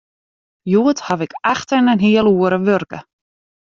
Hjoed 0.71 0.99
haw 1.07 1.21
ik 1.25 1.33
acht 1.53 1.69
en 1.77 1.89
in 1.93 2.01
heal 2.05 2.27
oere 2.33 2.59
wurke. 2.67 2.99